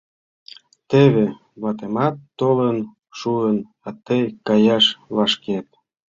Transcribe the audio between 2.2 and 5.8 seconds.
толын шуын, а тый каяш вашкет.